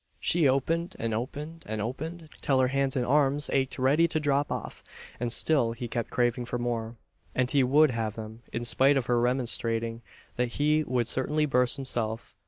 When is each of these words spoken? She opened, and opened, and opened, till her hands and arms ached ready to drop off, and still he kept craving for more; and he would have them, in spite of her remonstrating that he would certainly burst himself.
She 0.19 0.49
opened, 0.49 0.95
and 0.97 1.13
opened, 1.13 1.61
and 1.67 1.79
opened, 1.79 2.27
till 2.41 2.59
her 2.59 2.69
hands 2.69 2.95
and 2.95 3.05
arms 3.05 3.51
ached 3.53 3.77
ready 3.77 4.07
to 4.07 4.19
drop 4.19 4.51
off, 4.51 4.83
and 5.19 5.31
still 5.31 5.73
he 5.73 5.87
kept 5.87 6.09
craving 6.09 6.45
for 6.45 6.57
more; 6.57 6.95
and 7.35 7.51
he 7.51 7.63
would 7.63 7.91
have 7.91 8.15
them, 8.15 8.41
in 8.51 8.65
spite 8.65 8.97
of 8.97 9.05
her 9.05 9.21
remonstrating 9.21 10.01
that 10.37 10.53
he 10.53 10.83
would 10.85 11.05
certainly 11.05 11.45
burst 11.45 11.75
himself. 11.75 12.33